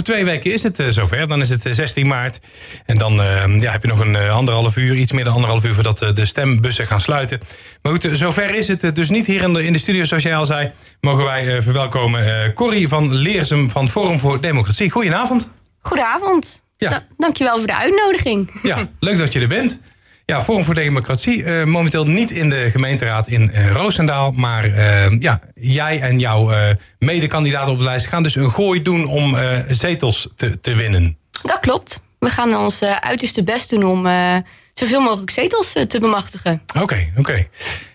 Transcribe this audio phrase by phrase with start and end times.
[0.00, 1.28] over twee weken is het uh, zover.
[1.28, 2.40] Dan is het 16 maart.
[2.86, 3.12] En dan
[3.60, 5.74] ja, heb je nog een anderhalf uur, iets meer dan anderhalf uur...
[5.74, 7.40] voordat de stembussen gaan sluiten.
[7.82, 10.36] Maar goed, zover is het dus niet hier in de, in de studio, zoals jij
[10.36, 10.70] al zei.
[11.00, 14.90] Mogen wij verwelkomen Corrie van Leersum van Forum voor Democratie.
[14.90, 15.48] Goedenavond.
[15.80, 16.62] Goedenavond.
[16.76, 17.06] Ja.
[17.16, 18.60] dankjewel voor de uitnodiging.
[18.62, 19.80] Ja, leuk dat je er bent.
[20.30, 21.42] Ja, Forum voor Democratie.
[21.42, 24.30] Uh, momenteel niet in de gemeenteraad in uh, Roosendaal.
[24.30, 26.50] Maar uh, ja, jij en jouw
[26.98, 29.36] mede-kandidaat op de lijst gaan dus een gooi doen om
[29.68, 31.18] zetels te, te winnen.
[31.42, 32.00] Dat klopt.
[32.18, 34.06] We gaan ons uiterste best doen om
[34.74, 36.62] zoveel mogelijk zetels te bemachtigen.
[36.80, 37.46] Oké, oké.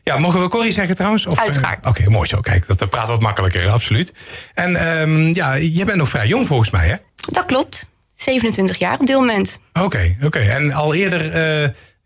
[0.04, 1.26] Ja, mogen we Corrie zeggen trouwens?
[1.26, 1.86] Of, Uiteraard.
[1.86, 2.40] Oké, mooi zo.
[2.40, 4.14] Kijk, dat praat wat makkelijker, absoluut.
[4.54, 6.96] En um, ja, je bent nog vrij jong volgens mij, hè?
[7.16, 7.88] Dat klopt.
[8.14, 9.60] 27 jaar op dit moment.
[9.74, 10.40] Oké, oké.
[10.40, 11.36] En al eerder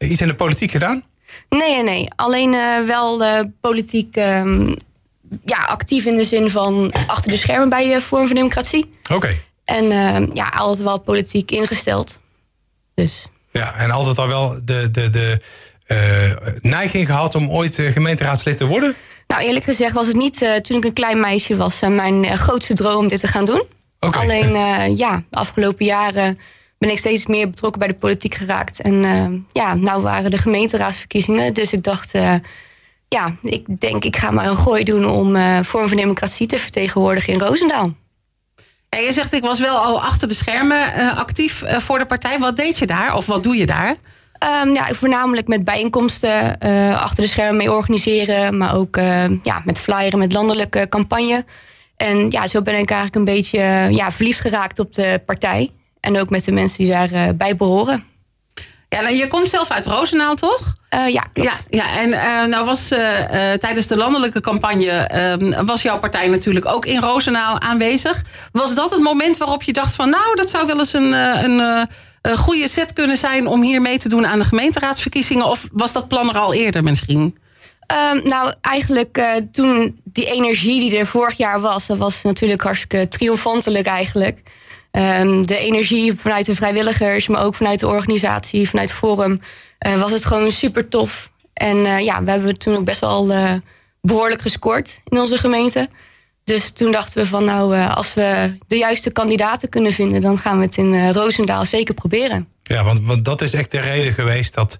[0.08, 1.03] iets in de politiek gedaan?
[1.49, 2.08] Nee, nee.
[2.16, 4.75] Alleen uh, wel uh, politiek um,
[5.45, 8.94] ja, actief in de zin van achter de schermen bij uh, Forum voor Democratie.
[9.13, 9.38] Oké.
[9.66, 12.20] En ehm, ja, altijd wel politiek ingesteld.
[12.94, 13.27] Dus.
[13.52, 15.39] Ja, en altijd al wel de, de, de
[16.61, 18.95] neiging gehad om ooit gemeenteraadslid te worden?
[19.28, 22.95] Nou, eerlijk gezegd was het niet toen ik een klein meisje was mijn grootste droom
[22.95, 23.63] om dit te gaan doen.
[24.00, 24.23] Okay.
[24.23, 24.52] Alleen
[24.95, 26.39] ja, de afgelopen jaren
[26.80, 28.81] ben ik steeds meer betrokken bij de politiek geraakt.
[28.81, 31.53] En uh, ja, nou waren de gemeenteraadsverkiezingen.
[31.53, 32.33] Dus ik dacht, uh,
[33.08, 36.59] ja, ik denk ik ga maar een gooi doen om uh, vorm van democratie te
[36.59, 37.94] vertegenwoordigen in Roosendaal.
[38.89, 42.39] En je zegt, ik was wel al achter de schermen actief voor de partij.
[42.39, 43.95] Wat deed je daar of wat doe je daar?
[44.63, 46.57] Um, ja, voornamelijk met bijeenkomsten
[46.97, 48.57] achter de schermen mee organiseren.
[48.57, 48.95] Maar ook
[49.44, 51.45] ja, met flyeren, met landelijke campagne.
[51.95, 53.59] En ja, zo ben ik eigenlijk een beetje
[53.91, 55.72] ja, verliefd geraakt op de partij.
[56.00, 58.03] En ook met de mensen die daarbij bij behoren.
[58.89, 60.75] Ja, nou, je komt zelf uit Roosendaal, toch?
[60.95, 61.64] Uh, ja, klopt.
[61.69, 63.00] Ja, ja en uh, nou was uh,
[63.52, 68.23] tijdens de landelijke campagne ehm, was jouw partij natuurlijk ook in Roosendaal aanwezig.
[68.52, 71.88] Was dat het moment waarop je dacht van nou, dat zou wel eens een, een,
[72.38, 75.45] goede set kunnen zijn om hier mee te doen aan de gemeenteraadsverkiezingen?
[75.45, 77.38] Of was dat plan er al eerder misschien?
[78.13, 83.07] Um, nou, eigenlijk toen die energie die er vorig jaar was, dat was natuurlijk hartstikke
[83.07, 84.41] triomfantelijk eigenlijk.
[84.91, 89.41] Um, de energie vanuit de vrijwilligers, maar ook vanuit de organisatie, vanuit Forum,
[89.88, 91.31] uh, was het gewoon super tof.
[91.53, 93.53] En uh, ja, we hebben toen ook best wel uh,
[94.01, 95.89] behoorlijk gescoord in onze gemeente.
[96.44, 100.59] Dus toen dachten we van nou, als we de juiste kandidaten kunnen vinden, dan gaan
[100.59, 102.47] we het in Roosendaal zeker proberen.
[102.63, 104.78] Ja, want, dat is echt de reden geweest dat,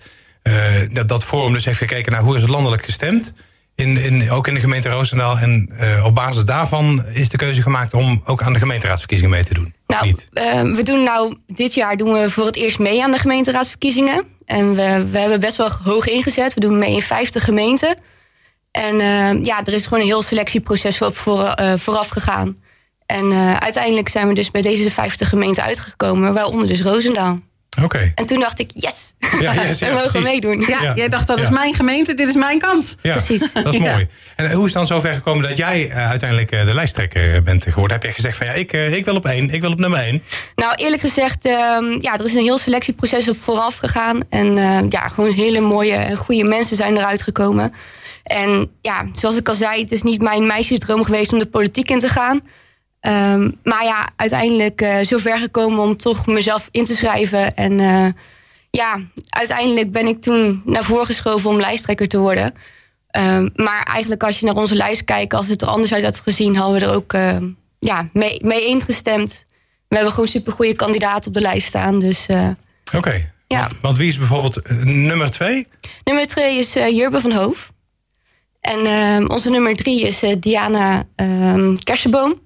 [0.92, 3.34] dat, dat Forum dus heeft gekeken naar hoe is het landelijk gestemd
[3.76, 5.38] in, in, ook in de gemeente Roosendaal.
[5.38, 5.70] En
[6.04, 9.74] op basis daarvan is de keuze gemaakt om ook aan de gemeenteraadsverkiezingen mee te doen.
[9.90, 13.18] Nou, uh, we doen nou dit jaar doen we voor het eerst mee aan de
[13.18, 14.24] gemeenteraadsverkiezingen.
[14.46, 16.54] En we, we hebben best wel hoog ingezet.
[16.54, 17.98] We doen mee in 50 gemeenten.
[18.72, 22.58] En uh, ja, er is gewoon een heel selectieproces voor, voor, vooraf gegaan.
[23.06, 27.40] En uiteindelijk zijn we dus bij deze 50 gemeenten uitgekomen, waaronder dus Roosendaal.
[27.84, 28.12] Oké.
[28.16, 30.60] En toen dacht ik, yes, ja, yes, ja, we mogen meedoen.
[30.60, 32.96] Ja, ja, jij dacht, dat is mijn gemeente, dit is mijn kans.
[33.02, 33.54] Ja, precies.
[33.54, 34.08] Dat is mooi.
[34.36, 37.64] En hoe is het dan zover gekomen dat jij uh, uiteindelijk uh, de lijsttrekker bent
[37.64, 37.92] geworden?
[37.92, 40.00] Heb je gezegd van, ja, ik, uh, ik wil op één, ik wil op nummer
[40.00, 40.24] één?
[40.56, 41.44] Nou, eerlijk gezegd,
[42.00, 44.20] ja, er is een heel selectieproces op vooraf gegaan.
[44.30, 44.54] En
[44.90, 47.74] ja, gewoon hele mooie en goede mensen zijn eruit gekomen.
[48.24, 51.90] En ja, zoals ik al zei, het is niet mijn meisjesdroom geweest om de politiek
[51.90, 52.42] in te gaan.
[53.02, 57.56] Um, maar ja, uiteindelijk uh, zover gekomen om toch mezelf in te schrijven.
[57.56, 58.06] En uh,
[58.70, 59.00] ja,
[59.30, 62.54] uiteindelijk ben ik toen naar voren geschoven om lijsttrekker te worden.
[63.18, 66.20] Um, maar eigenlijk als je naar onze lijst kijkt, als het er anders uit had
[66.20, 67.38] gezien, hadden we er ook uh,
[67.80, 69.46] ja, mee, mee ingestemd.
[69.88, 72.00] We hebben gewoon supergoeie kandidaten op de lijst staan.
[72.00, 72.56] Dus, Oké,
[72.96, 73.32] okay.
[73.48, 73.60] ja.
[73.60, 75.68] want, want, wie is bijvoorbeeld nummer twee?
[76.04, 77.72] Nummer twee is Jurbe van Hoof.
[78.62, 81.08] En ehm, onze nummer drie is Diana
[81.84, 82.40] Kersenboom.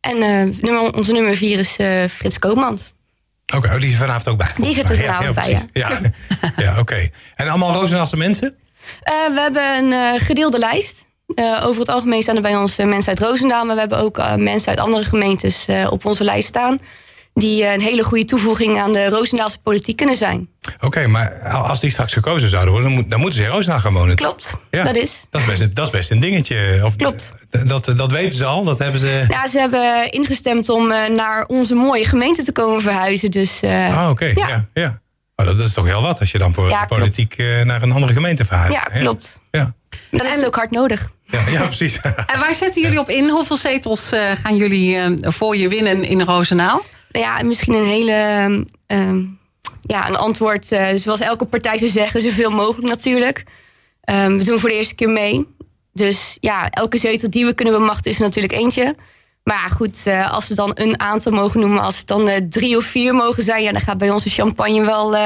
[0.00, 2.92] En uh, nummer, onze nummer vier is uh, Frits Koopmans.
[3.46, 4.48] Oké, okay, oh, die is vanavond ook bij.
[4.56, 5.62] Die zit er vanavond ja, bij, ja.
[5.72, 6.00] Ja,
[6.64, 7.08] ja oké.
[7.34, 8.48] En allemaal Rozenaalse mensen?
[8.48, 11.06] Uh, we hebben een gedeelde lijst.
[11.62, 13.64] over het algemeen staan er bij ons mensen uit Roosendaal...
[13.64, 16.80] maar we hebben ook mensen uit andere gemeentes op onze lijst staan
[17.34, 20.48] die een hele goede toevoeging aan de Roosendaalse politiek kunnen zijn.
[20.80, 23.92] Oké, maar als die straks gekozen zouden worden, dan, dan moeten ze in Roosendaal gaan
[23.92, 24.16] wonen.
[24.16, 25.26] Klopt, ja, dat is.
[25.30, 26.80] Dat is, best, dat is best een dingetje.
[26.84, 27.34] Of, Klopt.
[27.66, 29.24] Dat, dat weten ze al, dat hebben ze...
[29.28, 33.30] Ja, ze hebben ingestemd om uh, naar onze mooie gemeente te komen verhuizen.
[33.30, 34.48] Dus, uh, ah, oké, ja.
[34.48, 35.00] ja, ja.
[35.36, 37.92] Oh, dat is toch heel wat als je dan voor ja, politiek uh, naar een
[37.92, 38.72] andere gemeente verhuist.
[38.72, 39.40] Ja, klopt.
[39.50, 39.74] Ja.
[40.10, 41.10] Dan is het ook hard nodig.
[41.26, 42.00] Ja, ja precies.
[42.00, 43.28] en waar zetten jullie op in?
[43.28, 44.10] Hoeveel zetels
[44.42, 46.82] gaan jullie voor je winnen in Roosendaal?
[47.10, 48.48] Nou ja, misschien een hele.
[48.86, 49.24] Uh,
[49.80, 53.44] ja, een antwoord uh, zoals elke partij zou zeggen, zoveel mogelijk natuurlijk.
[54.10, 55.46] Um, we doen voor de eerste keer mee.
[55.92, 58.94] Dus ja, elke zetel die we kunnen bemachtigen is natuurlijk eentje.
[59.44, 62.36] Maar ja, goed, uh, als we dan een aantal mogen noemen, als het dan uh,
[62.48, 65.16] drie of vier mogen zijn, ja, dan gaat bij onze champagne wel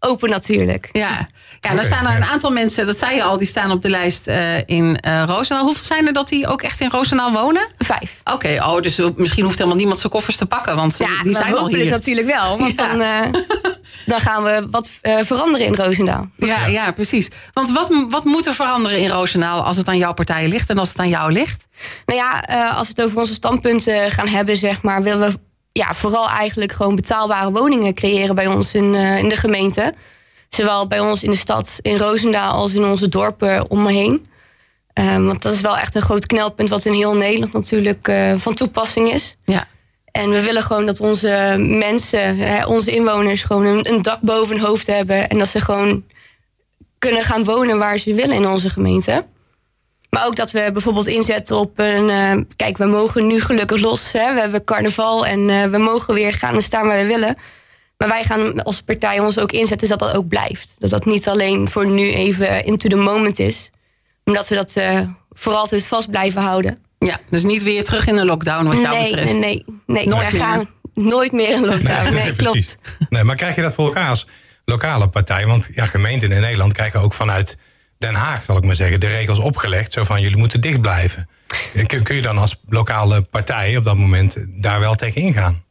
[0.00, 0.88] open natuurlijk.
[0.92, 1.28] Ja,
[1.60, 3.90] ja dan staan er een aantal mensen, dat zei je al, die staan op de
[3.90, 4.26] lijst
[4.66, 5.64] in Roosendaal.
[5.64, 7.68] Hoeveel zijn er dat die ook echt in Roosendaal wonen?
[7.78, 8.20] Vijf.
[8.24, 11.34] Oké, okay, oh, dus misschien hoeft helemaal niemand zijn koffers te pakken, want ja, die
[11.34, 11.90] zijn al hier.
[11.90, 12.96] natuurlijk wel, want ja.
[12.96, 13.32] dan,
[14.06, 16.28] dan gaan we wat veranderen in Roosendaal.
[16.36, 17.28] Ja, ja, precies.
[17.52, 20.78] Want wat, wat moet er veranderen in Roosendaal als het aan jouw partij ligt en
[20.78, 21.66] als het aan jou ligt?
[22.06, 25.38] Nou ja, als we het over onze standpunten gaan hebben, zeg maar, willen we
[25.72, 29.94] ja, vooral eigenlijk gewoon betaalbare woningen creëren bij ons in, uh, in de gemeente.
[30.48, 34.26] Zowel bij ons in de stad, in Roosendaal, als in onze dorpen om me heen.
[34.94, 38.34] Um, want dat is wel echt een groot knelpunt wat in heel Nederland natuurlijk uh,
[38.36, 39.34] van toepassing is.
[39.44, 39.68] Ja.
[40.10, 44.56] En we willen gewoon dat onze mensen, hè, onze inwoners, gewoon een, een, dak boven
[44.56, 45.28] hun hoofd hebben.
[45.28, 46.04] En dat ze gewoon
[46.98, 49.26] kunnen gaan wonen waar ze willen in onze gemeente.
[50.10, 52.08] Maar ook dat we bijvoorbeeld inzetten op een.
[52.08, 54.12] Uh, kijk, we mogen nu gelukkig los.
[54.12, 54.34] Hè?
[54.34, 57.36] We hebben carnaval en uh, we mogen weer gaan en staan waar we willen.
[57.96, 60.76] Maar wij gaan als partij ons ook inzetten dat dat ook blijft.
[60.78, 63.70] Dat dat niet alleen voor nu even into the moment is.
[64.24, 66.78] Omdat we dat uh, voor altijd vast blijven houden.
[66.98, 69.32] Ja, dus niet weer terug in de lockdown wat jou nee, betreft.
[69.32, 70.08] Nee, nee, nee.
[70.08, 70.40] Nooit meer.
[70.40, 72.14] gaan nooit meer in lockdown.
[72.14, 72.78] Nee, nee klopt.
[73.08, 74.26] Nee, maar krijg je dat voor elkaar als
[74.64, 75.46] lokale partij?
[75.46, 77.56] Want ja, gemeenten in Nederland krijgen ook vanuit
[78.00, 79.92] Den Haag, zal ik maar zeggen, de regels opgelegd.
[79.92, 81.28] Zo van jullie moeten dicht blijven.
[81.86, 85.62] Kun, kun je dan als lokale partij op dat moment daar wel tegen ingaan?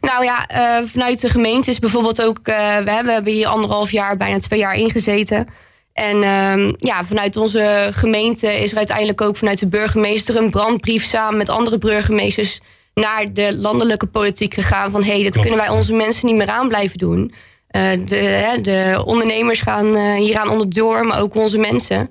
[0.00, 2.38] Nou ja, uh, vanuit de gemeente is bijvoorbeeld ook.
[2.38, 2.52] Uh, we,
[2.90, 5.48] hebben, we hebben hier anderhalf jaar, bijna twee jaar ingezeten.
[5.92, 11.04] En uh, ja, vanuit onze gemeente is er uiteindelijk ook vanuit de burgemeester een brandbrief
[11.04, 12.60] samen met andere burgemeesters
[12.94, 14.90] naar de landelijke politiek gegaan.
[14.90, 17.34] Van hé, hey, dat kunnen wij onze mensen niet meer aan blijven doen.
[17.76, 22.10] Uh, de, de, ondernemers gaan uh, hieraan onderdoor, maar ook onze mensen.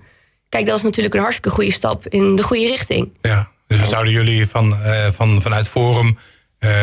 [0.50, 3.18] Kijk, dat is natuurlijk een hartstikke goede stap in de goede richting.
[3.22, 6.18] Ja, dus dan zouden jullie van, uh, van, vanuit Forum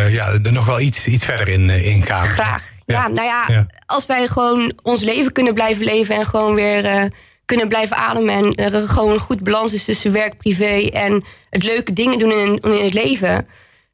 [0.08, 2.26] ja, er nog wel iets, iets verder in, in gaan?
[2.26, 2.64] Graag.
[2.86, 2.94] Ja.
[2.94, 7.10] ja nou ja, ja, als wij gewoon ons leven kunnen blijven leven en gewoon weer
[7.44, 8.34] kunnen blijven ademen.
[8.34, 12.32] En er gewoon een goed balans is tussen werk, privé en het leuke dingen doen
[12.32, 13.46] in, in het leven.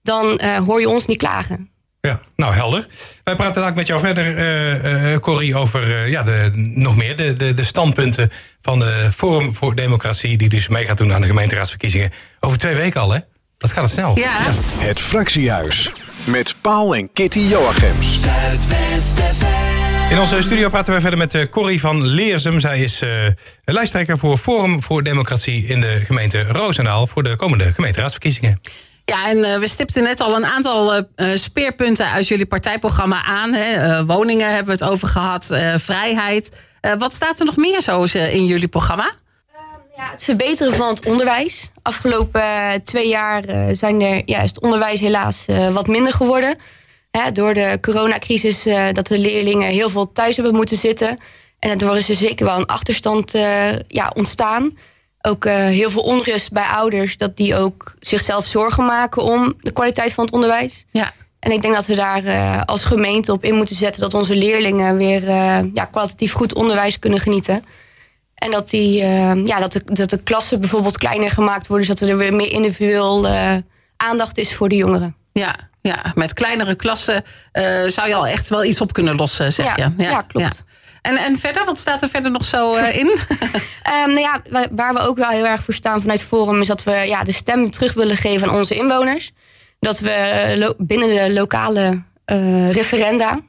[0.03, 1.71] Dan hoor je ons niet klagen.
[2.01, 2.87] Ja, nou helder.
[3.25, 7.17] Wij praten eigenlijk met jou verder, uh, uh, Corrie, over uh, ja, de, nog meer
[7.17, 8.31] de, de, de standpunten
[8.61, 12.11] van de Forum voor Democratie, die dus mee gaat doen aan de gemeenteraadsverkiezingen.
[12.41, 13.19] Over twee weken al, hè?
[13.59, 14.19] Dat gaat het snel.
[14.19, 14.25] Ja.
[14.25, 14.55] ja.
[14.79, 15.93] Het Fractiehuis
[16.25, 18.21] met Paul en Kitty Joachims.
[20.11, 22.61] In onze studio praten wij verder met Corrie van Leersum.
[22.61, 23.03] Zij is
[23.65, 28.61] lijsttrekker voor Forum voor Democratie in de gemeente Roosendaal voor de komende gemeenteraadsverkiezingen.
[29.11, 31.03] Ja, en uh, we stipten net al een aantal uh,
[31.35, 33.53] speerpunten uit jullie partijprogramma aan.
[33.53, 34.05] Hè.
[34.05, 35.47] woningen hebben we het over gehad,
[35.77, 36.57] vrijheid.
[36.99, 39.13] wat staat er nog meer zo in jullie programma?
[39.97, 41.73] Ja, het verbeteren van het onderwijs.
[41.83, 42.43] Afgelopen
[42.85, 43.43] twee jaar
[43.73, 46.57] zijn er, ja, is het onderwijs helaas wat minder geworden.
[47.11, 48.63] Hè, door de coronacrisis
[48.93, 51.19] dat de leerlingen heel veel thuis hebben moeten zitten.
[51.59, 53.33] En daardoor is er zeker wel een achterstand
[53.87, 54.73] ja, ontstaan
[55.23, 59.73] ook uh, heel veel onrust bij ouders, dat die ook zichzelf zorgen maken om de
[59.73, 60.85] kwaliteit van het onderwijs.
[60.91, 61.13] Ja.
[61.39, 64.37] En ik denk dat we daar uh, als gemeente op in moeten zetten dat onze
[64.37, 67.65] leerlingen weer uh, ja, kwalitatief goed onderwijs kunnen genieten.
[68.35, 69.05] En dat, die,
[69.45, 73.29] ja, dat, de, dat de klassen bijvoorbeeld kleiner gemaakt worden, zodat er weer meer individueel
[73.97, 75.17] aandacht is voor de jongeren.
[75.33, 77.25] Ja, ja, met kleinere klassen
[77.87, 80.03] zou je al echt wel iets op kunnen lossen, zeg ja, je.
[80.03, 80.65] Ja, ja klopt.
[81.03, 83.07] En, en verder, wat staat er verder nog zo uh, in?
[83.07, 86.61] um, nou ja, waar we ook wel heel erg voor staan vanuit Forum...
[86.61, 89.33] is dat we ja, de stem terug willen geven aan onze inwoners.
[89.79, 93.41] Dat we binnen de lokale uh, referenda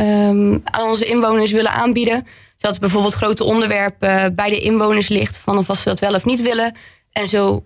[0.00, 2.26] um, aan onze inwoners willen aanbieden.
[2.56, 5.36] Zodat bijvoorbeeld grote onderwerpen bij de inwoners ligt...
[5.36, 6.74] van of ze dat wel of niet willen.
[7.12, 7.64] En zo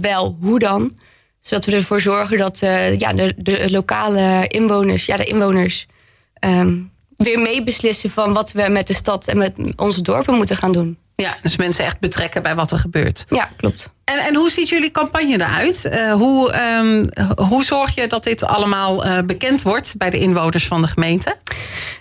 [0.00, 0.98] wel, hoe dan?
[1.40, 2.58] Zodat we ervoor zorgen dat
[2.96, 5.06] ja, de, de lokale inwoners...
[5.06, 5.86] Ja, de inwoners...
[6.40, 10.72] Um, weer meebeslissen van wat we met de stad en met onze dorpen moeten gaan
[10.72, 10.98] doen.
[11.16, 13.24] Ja, dus mensen echt betrekken bij wat er gebeurt.
[13.28, 13.92] Ja, klopt.
[14.04, 15.90] En, en hoe ziet jullie campagne eruit?
[15.92, 17.08] Uh, hoe, um,
[17.48, 21.36] hoe zorg je dat dit allemaal uh, bekend wordt bij de inwoners van de gemeente?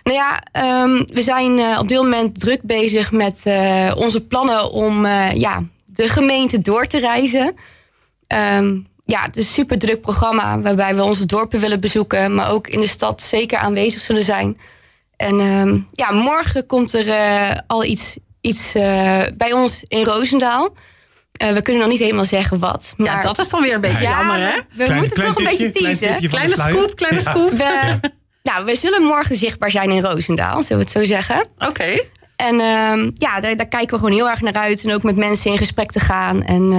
[0.03, 0.43] Nou ja,
[0.83, 3.43] um, we zijn uh, op dit moment druk bezig met
[3.95, 7.55] onze plannen om ja, de gemeente door te reizen.
[8.57, 12.51] Um, ja, het is een super druk programma waarbij we onze dorpen willen bezoeken, maar
[12.51, 14.57] ook in de stad zeker aanwezig zullen zijn.
[15.23, 20.73] En uh, ja, morgen komt er uh, al iets, iets uh, bij ons in Roosendaal.
[21.43, 22.93] Uh, we kunnen nog niet helemaal zeggen wat.
[22.97, 23.07] Maar...
[23.07, 24.59] Ja, dat is dan weer een beetje ja, jammer, hè?
[24.73, 26.07] We klein, moeten toch een beetje teasen.
[26.07, 27.29] Klein kleine scoop, kleine ja.
[27.31, 27.51] scoop.
[27.51, 27.99] We,
[28.43, 31.45] nou, we zullen morgen zichtbaar zijn in Roosendaal, zullen we het zo zeggen.
[31.57, 31.67] Oké.
[31.67, 32.09] Okay.
[32.35, 34.83] En uh, ja, daar, daar, kijken we gewoon heel erg naar uit.
[34.83, 36.43] En ook met mensen in gesprek te gaan.
[36.43, 36.71] En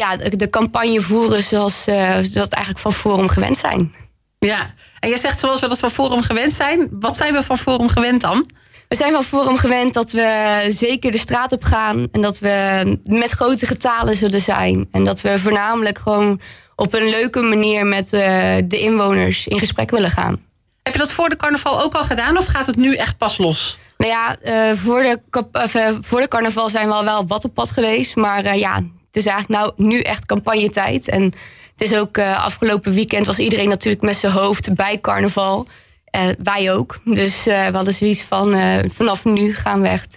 [0.00, 3.94] ja, de, de campagne voeren zoals, eh, zoals we dat eigenlijk van Forum gewend zijn.
[4.38, 6.88] Ja, en je zegt zoals we dat van Forum gewend zijn.
[6.90, 8.46] Wat zijn we van Forum gewend dan?
[8.88, 12.08] We zijn van Forum gewend dat we zeker de straat op gaan.
[12.12, 14.88] En dat we met grote getalen zullen zijn.
[14.90, 16.40] En dat we voornamelijk gewoon
[16.76, 20.44] op een leuke manier met eh, de inwoners in gesprek willen gaan.
[20.82, 23.38] Heb je dat voor de carnaval ook al gedaan of gaat het nu echt pas
[23.38, 23.78] los?
[23.96, 25.20] Nou ja, eh, voor, de,
[25.52, 28.16] eh, voor de carnaval zijn we al wel wat op pad geweest.
[28.16, 28.74] Maar ja,
[29.06, 31.08] het is eigenlijk nou nu echt campagnetijd.
[31.08, 31.32] En
[31.76, 35.66] het is ook eh, afgelopen weekend was iedereen natuurlijk met zijn hoofd bij carnaval.
[36.04, 36.98] Eh, wij ook.
[37.04, 38.54] Dus eh, we hadden zoiets van
[38.88, 40.14] vanaf nu gaan we echt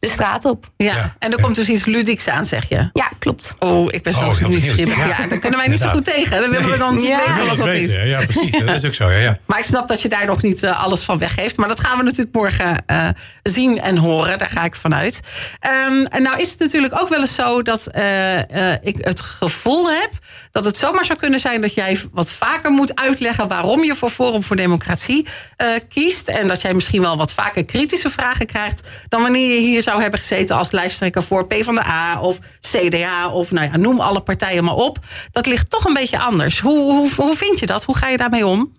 [0.00, 0.70] de straat op.
[0.76, 1.44] Ja, Ja, en er ja.
[1.44, 2.90] komt dus iets ludieks aan, zeg je.
[2.92, 3.54] Ja, klopt.
[3.58, 4.96] Oh, ik ben zo Oh, nieuwsgierig.
[4.96, 5.26] Ja, Ja.
[5.26, 6.40] daar kunnen wij niet zo goed tegen.
[6.40, 7.18] Dan willen we dan Ja.
[7.26, 7.92] weten wat dat is.
[7.92, 8.58] Ja, precies.
[8.64, 9.10] Dat is ook zo.
[9.10, 9.38] Ja, ja.
[9.46, 11.56] Maar ik snap dat je daar nog niet eh, alles van weggeeft.
[11.56, 13.08] Maar dat gaan we natuurlijk morgen eh,
[13.42, 14.38] zien en horen.
[14.38, 15.20] Daar ga ik vanuit.
[15.60, 19.20] Ehm, en nou is het natuurlijk ook wel eens zo dat eh, eh, ik het
[19.20, 20.10] gevoel heb...
[20.50, 23.48] dat het zomaar zou kunnen zijn dat jij wat vaker moet uitleggen...
[23.48, 25.26] waarom je voor Forum voor Democratie
[25.56, 26.28] eh, kiest.
[26.28, 28.82] En dat jij misschien wel wat vaker kritische vragen krijgt...
[29.08, 33.28] dan wanneer je hier zou hebben gezeten als lijsttrekker voor PvdA of CDA...
[33.30, 34.98] of nou ja, noem alle partijen maar op.
[35.32, 36.60] Dat ligt toch een beetje anders.
[36.60, 37.84] Hoe, hoe, hoe vind je dat?
[37.84, 38.72] Hoe ga je daarmee om?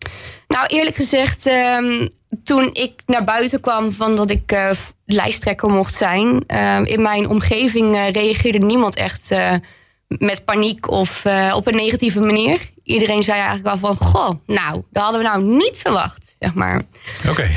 [0.48, 2.08] Nou, eerlijk gezegd, ehm,
[2.44, 7.02] toen ik naar buiten kwam van dat ik eh, f- lijsttrekker mocht zijn, ehm, in
[7.02, 9.54] mijn omgeving eh, reageerde niemand echt eh,
[10.08, 12.70] met paniek of eh, op een negatieve manier.
[12.84, 16.82] Iedereen zei eigenlijk wel van, goh, nou, dat hadden we nou niet verwacht, zeg maar.
[17.30, 17.50] Oké.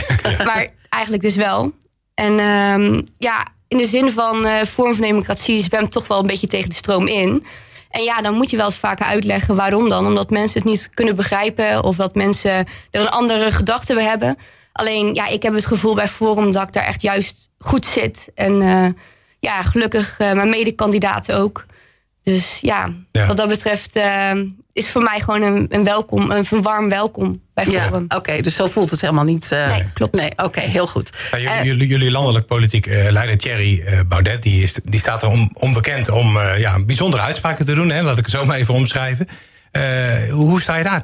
[0.44, 1.72] Maar eigenlijk dus wel.
[2.14, 6.26] En ehm, ja, in de zin van eh vorm van democratie zwemt toch wel een
[6.26, 7.46] beetje tegen de stroom in.
[7.90, 10.06] En ja, dan moet je wel eens vaker uitleggen waarom dan.
[10.06, 12.52] Omdat mensen het niet kunnen begrijpen of dat mensen
[12.90, 14.36] er een andere gedachte bij hebben.
[14.72, 18.28] Alleen, ja, ik heb het gevoel bij Forum dat ik daar echt juist goed zit.
[18.34, 18.86] En eh,
[19.40, 21.66] ja, gelukkig eh, mijn medekandidaten ook.
[22.22, 23.26] Dus ja, Ja.
[23.26, 24.30] wat dat betreft eh,
[24.74, 28.04] is voor mij gewoon een, een welkom, een, een warm welkom bij Ja, Forum.
[28.08, 29.52] oké, dus zo voelt het helemaal niet.
[29.52, 30.16] eh, Nee, klopt.
[30.16, 31.12] Nee, oké, heel goed.
[31.30, 35.00] Ja, jullie, Eh, jullie, jullie landelijk politiek eh, leider Thierry eh, Baudet, die, is, die
[35.00, 37.90] staat er om, onbekend om eh, ja, bijzondere uitspraken te doen.
[37.90, 39.26] Hè, laat ik het zo maar even omschrijven.
[39.70, 39.82] Eh,
[40.30, 41.02] hoe, sta je daar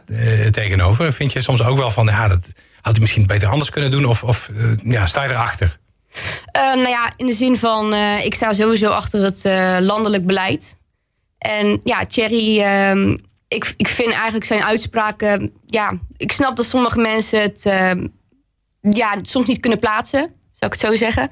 [0.51, 1.13] tegenover?
[1.13, 2.49] Vind je soms ook wel van, ja, dat
[2.81, 4.05] had hij misschien beter anders kunnen doen?
[4.05, 4.51] Of, of
[4.85, 5.79] ja, sta je erachter?
[6.53, 10.27] Eh, nou ja, in de zin van, eh, ik sta sowieso achter het eh, landelijk
[10.27, 10.77] beleid.
[11.39, 13.17] En ja, Thierry, ehm,
[13.51, 15.53] ik, ik vind eigenlijk zijn uitspraken...
[15.67, 18.07] Ja, ik snap dat sommige mensen het ehm,
[18.81, 20.21] ja, soms niet kunnen plaatsen,
[20.53, 21.31] zou ik het zo zeggen.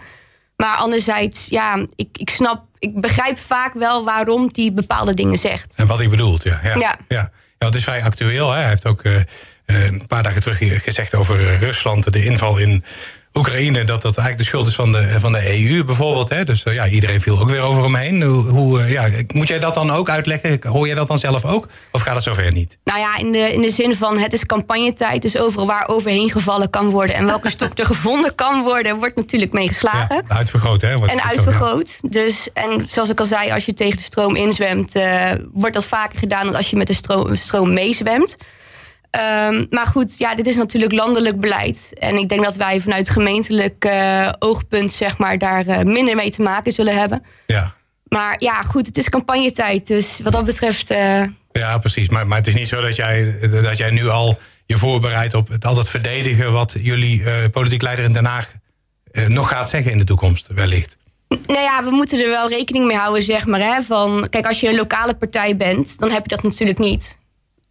[0.56, 5.74] Maar anderzijds, ja, ik, ik snap, ik begrijp vaak wel waarom hij bepaalde dingen zegt.
[5.76, 6.60] En wat hij bedoelt, ja.
[6.62, 6.98] Ja, Ja.
[7.08, 7.30] ja.
[7.58, 8.50] ja het is vrij actueel.
[8.50, 8.60] Hè.
[8.60, 9.24] Hij heeft ook eh, eh,
[9.64, 12.84] een paar dagen terug gezegd over eh, Rusland, de inval in
[13.38, 16.28] Oekraïne, dat dat eigenlijk de schuld is van de, van de EU bijvoorbeeld.
[16.28, 16.44] Hè.
[16.44, 18.22] Dus eh, ja, iedereen viel ook weer over hem heen.
[18.22, 20.58] Hoe, hoe, eh, ja, moet jij dat dan ook uitleggen?
[20.62, 21.68] Hoor jij dat dan zelf ook?
[21.92, 22.78] Of gaat het zover niet?
[22.84, 26.30] Nou ja, in de, in de zin van het is campagnetijd, dus overal waar overheen
[26.30, 30.24] gevallen kan worden en welke stok er gevonden kan worden, wordt natuurlijk mee geslagen.
[30.28, 30.90] Ja, uitvergroot, hè?
[30.92, 31.98] En zo, uitvergroot.
[32.02, 35.86] Dus, en zoals ik al zei, als je tegen de stroom inzwemt, eh, wordt dat
[35.86, 38.36] vaker gedaan dan als je met de stroom, stroom meezwemt.
[39.10, 41.90] Ehm, maar goed, ja, dit is natuurlijk landelijk beleid.
[41.98, 46.30] En ik denk dat wij vanuit gemeentelijk eh, oogpunt, zeg maar, daar eh, minder mee
[46.30, 47.24] te maken zullen hebben.
[47.46, 47.74] Ja.
[48.08, 49.86] Maar ja, goed, het is campagnetijd.
[49.86, 50.90] Dus wat dat betreft.
[50.90, 51.22] eh,
[51.52, 52.08] Ja, precies.
[52.08, 55.48] Maar, maar het is niet zo dat jij, dat jij nu al je voorbereidt op
[55.48, 58.52] het altijd verdedigen wat jullie politiek leider in Den Haag
[59.26, 60.96] nog gaat zeggen in de toekomst, wellicht.
[61.46, 63.60] Nou ja, we moeten er wel rekening mee houden, zeg maar.
[63.60, 67.17] Hè, van, kijk, als je een lokale partij bent, dan heb je dat natuurlijk niet.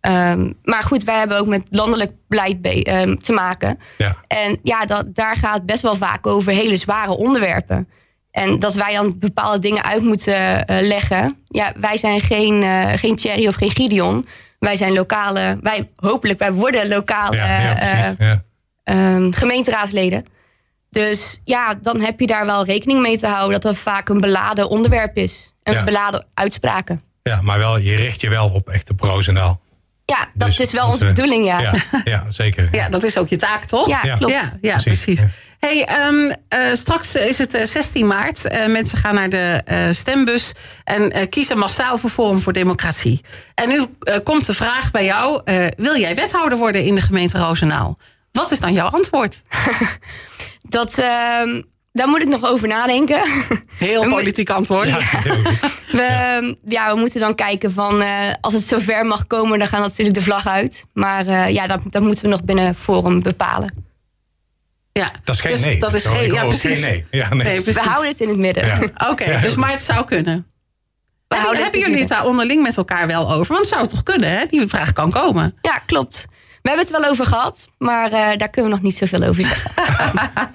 [0.07, 3.79] Ehm, maar goed, wij hebben ook met landelijk beleid be- ehm, te maken.
[3.97, 4.15] Ja.
[4.27, 7.89] En ja, dat, daar gaat best wel vaak over hele zware onderwerpen.
[8.31, 11.37] En dat wij dan bepaalde dingen uit moeten eh, leggen.
[11.45, 14.27] Ja, wij zijn geen, eh, geen Thierry of geen Gideon.
[14.59, 18.39] Wij zijn lokale, wij hopelijk, wij worden lokale Ja, ja, eh, precies.
[18.83, 20.25] Ehm, gemeenteraadsleden.
[20.89, 24.21] Dus ja, dan heb je daar wel rekening mee te houden dat dat vaak een
[24.21, 25.53] beladen onderwerp is.
[25.63, 27.01] Een beladen uitspraken.
[27.23, 29.65] ja, maar wel, je richt je wel op echte Roosendaal.
[30.11, 31.59] Ja, dat Dus is wel dat onze eh, bedoeling, ja.
[31.59, 31.73] Ja,
[32.03, 32.67] ja zeker.
[32.71, 33.87] ja, dat is ook je taak, toch?
[33.87, 34.33] Ja, klopt.
[34.33, 35.19] Ja, ja Precies, precies.
[35.19, 35.27] ja.
[35.59, 38.47] Hey, ehm, eh, straks is het eh, 16 maart.
[38.47, 40.51] Eh, mensen gaan naar de eh, stembus
[40.83, 43.21] en eh, kiezen massaal voor Forum voor Democratie.
[43.55, 47.01] En nu eh, komt de vraag bij jou: eh, wil jij wethouder worden in de
[47.01, 47.97] gemeente Roosendaal?
[48.31, 49.41] Wat is dan jouw antwoord?
[50.61, 51.61] Dat, ehm,
[51.97, 53.21] daar moet ik nog over nadenken.
[53.77, 54.87] Heel We politiek antwoord.
[54.87, 54.99] Ja.
[55.91, 59.79] We, ja, we moeten dan kijken van eh, als het zover mag komen, dan gaat
[59.81, 60.85] natuurlijk de vlag uit.
[60.93, 63.85] Maar eh, ja, dat, dat moeten we nog binnen Forum bepalen.
[64.91, 65.11] Ja.
[65.23, 65.79] Dat is geen Dus nee.
[65.79, 66.79] Dat is geen, ja, precies.
[66.79, 67.05] geen nee.
[67.11, 67.47] Ja, nee.
[67.47, 67.81] Nee, precies.
[67.83, 68.65] We houden het in het midden.
[68.65, 68.79] Ja.
[69.11, 70.47] Oké, dus maar het zou kunnen.
[71.27, 73.53] houden hebben het jullie het daar onderling met elkaar wel over?
[73.53, 74.45] Want het zou toch kunnen, hè?
[74.45, 75.55] Die vraag kan komen.
[75.61, 76.25] Ja, klopt.
[76.61, 79.43] We hebben het wel over gehad, maar eh, daar kunnen we nog niet zoveel over
[79.43, 79.71] zeggen.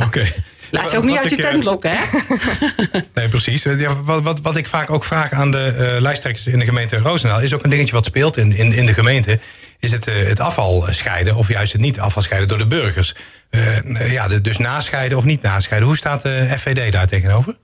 [0.07, 0.33] Oké.
[0.73, 2.05] Laat je ook niet uit je eh, tent lokken, hè?
[3.15, 3.63] Nee, precies.
[3.63, 6.97] Ja, wat, wat, wat ik vaak ook vraag aan de eh, lijsttrekkers in de gemeente
[6.99, 7.41] Roosendaal...
[7.41, 9.39] is ook een dingetje wat speelt in, in, in de gemeente...
[9.79, 13.15] is het, eh, het afval scheiden of juist het niet afval scheiden door de burgers.
[13.51, 15.89] Eh, ja, dus nascheiden of niet nascheiden.
[15.89, 17.57] Hoe staat de FVD daar tegenover?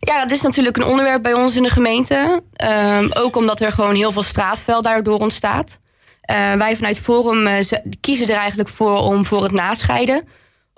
[0.00, 2.42] Ja, dat is natuurlijk een onderwerp bij ons in de gemeente.
[2.56, 5.78] Ehm, ook omdat er gewoon heel veel straatvuil daardoor ontstaat.
[6.20, 10.24] Eh, wij vanuit Forum eh, ze- kiezen er eigenlijk voor om voor het nascheiden.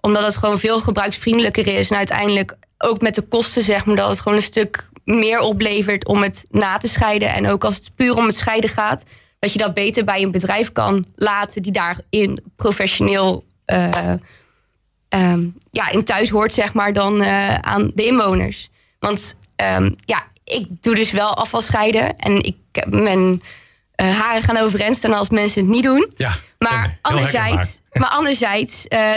[0.02, 1.90] Omdat het gewoon veel gebruiksvriendelijker is.
[1.90, 6.06] En uiteindelijk ook met de kosten, zeg maar, dat het gewoon een stuk meer oplevert
[6.06, 7.34] om het na te scheiden.
[7.34, 9.04] En ook als het puur om het scheiden gaat,
[9.38, 14.12] dat je dat beter bij een bedrijf kan laten die daarin professioneel eh,
[15.08, 18.70] ehm, ja, in thuis hoort, zeg maar, dan eh, aan de inwoners.
[18.98, 22.18] Want ehm, ja, ik doe dus wel afval scheiden.
[22.18, 22.56] En ik,
[22.88, 23.42] mijn
[24.02, 26.10] eh, haren gaan overeind staan als mensen het niet doen.
[26.16, 29.10] Ja, Maar anderzijds, maar anderzijds eh,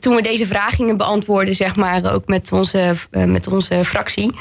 [0.00, 4.34] toen we deze vraag gingen beantwoorden, zeg maar, ook met onze, eh, met onze fractie,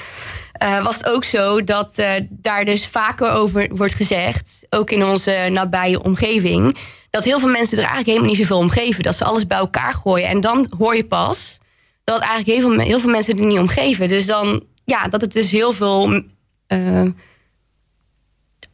[0.83, 6.03] was het ook zo dat daar dus vaker over wordt gezegd, ook in onze nabije
[6.03, 6.77] omgeving,
[7.09, 9.03] dat heel veel mensen er eigenlijk helemaal niet zoveel om geven.
[9.03, 10.27] Dat ze alles bij elkaar gooien.
[10.27, 11.57] En dan hoor je pas
[12.03, 14.07] dat eigenlijk heel veel, heel veel mensen er niet om geven.
[14.07, 16.23] Dus dan, ja, dat het dus heel veel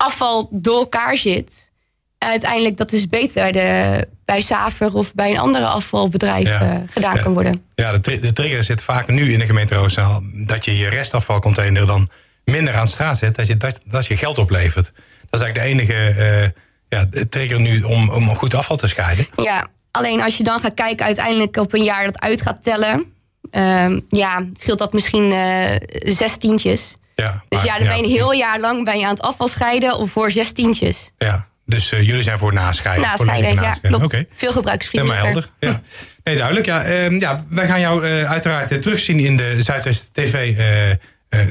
[0.02, 1.70] afval door elkaar zit.
[2.18, 6.62] En uiteindelijk dat dus beter bij, de, bij Saver of bij een andere afvalbedrijf Ja.
[6.62, 7.22] eh, gedaan Ja.
[7.22, 7.64] kan worden.
[7.76, 10.22] Ja, de, tri- de trigger zit vaak nu in de gemeente Roosendaal...
[10.46, 12.10] dat je je restafvalcontainer dan
[12.46, 13.36] minder aan de straat zet...
[13.36, 14.92] dat je, dat, dat je geld oplevert.
[15.30, 16.50] Dat is eigenlijk de enige eh,
[16.90, 19.28] ja, trigger nu om, om goed afval te scheiden.
[19.36, 23.06] Ja, alleen als je dan gaat kijken uiteindelijk op een jaar dat uit gaat tellen...
[23.52, 25.76] ehm, ja, scheelt dat misschien eh
[26.14, 26.96] zestientjes.
[27.22, 29.48] Ja, Dus ja, dan ben je een heel jaar lang ben je aan het afval
[29.48, 31.12] scheiden of voor zestientjes.
[31.18, 33.04] Ja, dus eh, jullie zijn voor nascheiden.
[33.08, 34.10] Nascheiden, ja, klopt.
[34.10, 35.26] Veel Helemaal gebruiksvriendelijker.
[35.26, 35.50] helder.
[35.60, 35.82] Ja.
[36.24, 36.66] Nee, duidelijk.
[36.66, 40.56] Ja, Ehm, ja, wij gaan jou eh, uiteraard eh, terugzien in de Zuidwest TV.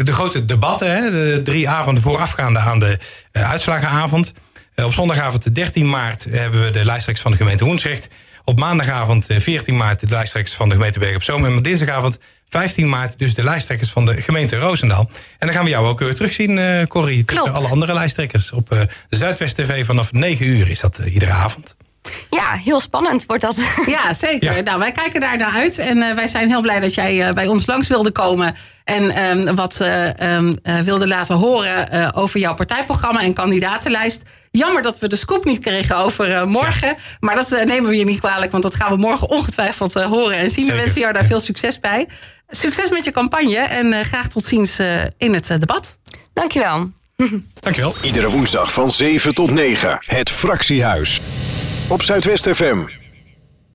[0.05, 2.99] de grote debatten, hè, de drie avonden voorafgaande aan de
[3.33, 4.33] uitslagenavond.
[4.85, 8.09] Op zondagavond 13 maart hebben we de lijsttrekkers van de gemeente Woensrecht.
[8.45, 11.45] Op maandagavond eh, 14 maart de lijsttrekkers van de gemeente Berg op Zoom.
[11.45, 12.19] En op dinsdagavond
[12.51, 15.11] 15 maart dus de lijsttrekkers van de gemeente Roosendaal.
[15.39, 17.25] En dan gaan we jou ook weer terugzien, eh Corrie.
[17.25, 17.59] Tussen Klopt.
[17.59, 18.53] alle andere lijsttrekkers.
[18.53, 21.77] Op eh, de Zuidwest TV vanaf 9 uur is dat eh, iedere avond.
[22.31, 23.57] Ja, heel spannend wordt dat.
[23.87, 24.57] Ja, zeker.
[24.57, 24.61] Ja.
[24.63, 25.79] Nou, wij kijken daar naar uit.
[25.79, 28.55] En eh, wij zijn heel blij dat jij eh, bij ons langs wilde komen.
[28.85, 34.23] En ehm, wat eh, ehm, eh, wilde laten horen eh, over jouw partijprogramma en kandidatenlijst.
[34.51, 36.97] Jammer dat we de scoop niet kregen over morgen.
[37.21, 38.51] Maar dat nemen we je niet kwalijk.
[38.51, 40.67] Want dat gaan we morgen ongetwijfeld eh, horen en zien.
[40.67, 42.09] We wensen jou daar veel succes bij.
[42.51, 43.59] Succes met je campagne.
[43.59, 45.99] En eh, graag tot ziens eh, in het eh, debat.
[46.33, 46.91] Dankjewel.
[47.61, 47.95] Dankjewel.
[48.03, 49.99] Iedere woensdag van 7 tot 9.
[50.07, 51.21] Het Fractiehuis.
[51.89, 53.00] Op Zuidwest FM.